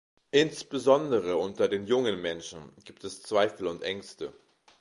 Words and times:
Insbesondere 0.31 1.37
unter 1.37 1.67
den 1.67 1.85
jungen 1.85 2.23
Menschen 2.23 2.73
gibt 2.85 3.03
es 3.03 3.21
Zweifel 3.21 3.67
und 3.67 3.83
Ängste. 3.83 4.33